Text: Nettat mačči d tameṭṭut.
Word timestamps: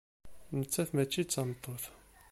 Nettat 0.59 0.89
mačči 0.93 1.21
d 1.23 1.27
tameṭṭut. 1.29 1.83